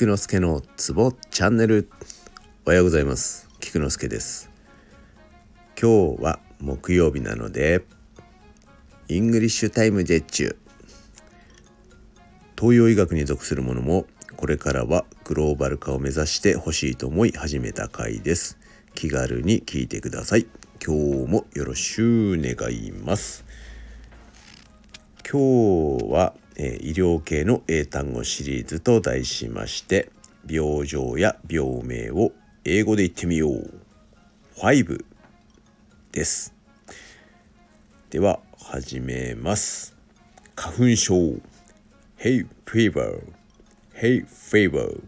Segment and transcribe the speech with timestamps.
[0.00, 1.90] 菊之助のツボチャンネル。
[2.64, 3.50] おはようございます。
[3.60, 4.50] 菊之助です。
[5.78, 7.84] 今日は木曜日なので
[9.08, 10.56] English time ジェッチュ。
[12.58, 14.06] 東洋医学に属するものも
[14.38, 18.56] これからはグローバル化を目指してほしいと思い始めた回です。
[18.94, 20.46] 気軽に聞いてください。
[20.82, 23.44] 今日もよろしゅう願います。
[25.30, 30.10] 今日は、えー、医療系の英単語シリーズと題しまして
[30.48, 32.32] 病状や病名を
[32.64, 33.80] 英語で言ってみよう。
[34.56, 35.04] 5
[36.12, 36.54] です。
[38.10, 39.96] では始めます。
[40.54, 41.14] 花粉症。
[42.18, 43.22] Hey fever.
[43.94, 45.02] Hey fever.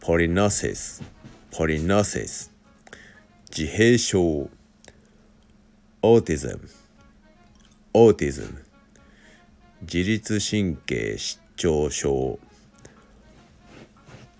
[0.00, 1.02] ポリノシス
[1.50, 2.50] ポリノシス
[3.56, 4.48] 自閉症。
[6.00, 6.70] オーティズム
[7.92, 8.67] オーティズム
[9.86, 12.38] 自律神経失調症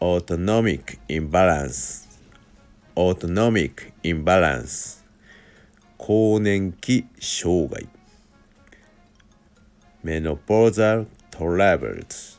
[0.00, 2.02] autonomic imbalance
[2.94, 4.94] autonomic imbalance
[5.96, 7.86] 更年期障害
[10.04, 12.36] menopausal troubles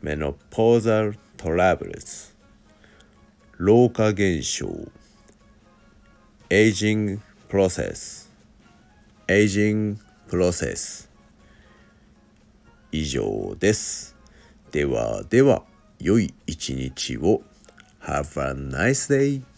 [0.00, 2.28] menopausal troubles
[3.56, 4.68] 老化現象
[6.48, 8.26] aging process
[9.26, 9.96] aging
[10.28, 11.11] process
[12.92, 14.14] 以上です。
[14.70, 15.64] ではでは、
[15.98, 17.42] 良い一日を。
[18.02, 19.51] Have a nice day!